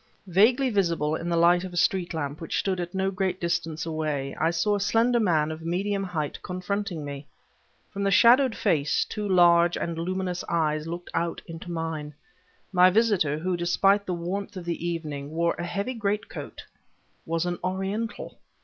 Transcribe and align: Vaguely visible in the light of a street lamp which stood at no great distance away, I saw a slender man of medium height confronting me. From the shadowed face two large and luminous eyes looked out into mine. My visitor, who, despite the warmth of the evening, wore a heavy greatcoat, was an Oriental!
Vaguely 0.25 0.71
visible 0.71 1.13
in 1.13 1.29
the 1.29 1.37
light 1.37 1.63
of 1.63 1.73
a 1.73 1.77
street 1.77 2.11
lamp 2.11 2.41
which 2.41 2.57
stood 2.57 2.79
at 2.79 2.95
no 2.95 3.11
great 3.11 3.39
distance 3.39 3.85
away, 3.85 4.35
I 4.39 4.49
saw 4.49 4.73
a 4.75 4.79
slender 4.79 5.19
man 5.19 5.51
of 5.51 5.61
medium 5.61 6.03
height 6.03 6.41
confronting 6.41 7.05
me. 7.05 7.27
From 7.91 8.01
the 8.01 8.09
shadowed 8.09 8.55
face 8.55 9.05
two 9.05 9.29
large 9.29 9.77
and 9.77 9.99
luminous 9.99 10.43
eyes 10.49 10.87
looked 10.87 11.11
out 11.13 11.43
into 11.45 11.69
mine. 11.69 12.15
My 12.71 12.89
visitor, 12.89 13.37
who, 13.37 13.55
despite 13.55 14.07
the 14.07 14.15
warmth 14.15 14.57
of 14.57 14.65
the 14.65 14.83
evening, 14.87 15.29
wore 15.29 15.53
a 15.59 15.63
heavy 15.67 15.93
greatcoat, 15.93 16.63
was 17.27 17.45
an 17.45 17.59
Oriental! 17.63 18.39